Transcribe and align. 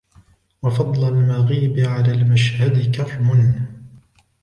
وَفَضْلَ 0.63 1.07
الْمَغِيبِ 1.07 1.79
عَلَى 1.79 2.11
الْمَشْهَدِ 2.11 2.95
كَرْمٌ 2.95 3.55